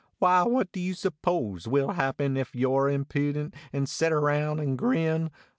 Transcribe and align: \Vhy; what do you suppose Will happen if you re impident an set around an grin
\Vhy; 0.19 0.49
what 0.49 0.71
do 0.71 0.79
you 0.79 0.95
suppose 0.95 1.67
Will 1.67 1.91
happen 1.91 2.35
if 2.35 2.55
you 2.55 2.75
re 2.75 2.95
impident 2.97 3.53
an 3.71 3.85
set 3.85 4.11
around 4.11 4.59
an 4.59 4.75
grin 4.75 5.29